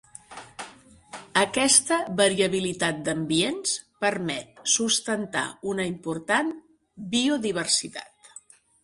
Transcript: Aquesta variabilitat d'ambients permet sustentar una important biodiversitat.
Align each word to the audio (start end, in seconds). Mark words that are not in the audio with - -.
Aquesta 1.41 1.99
variabilitat 2.21 3.03
d'ambients 3.09 3.73
permet 4.05 4.63
sustentar 4.77 5.45
una 5.75 5.87
important 5.91 6.51
biodiversitat. 7.13 8.33